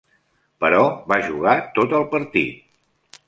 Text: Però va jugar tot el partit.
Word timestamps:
Però 0.63 0.79
va 1.11 1.19
jugar 1.27 1.53
tot 1.77 1.93
el 1.99 2.09
partit. 2.17 2.65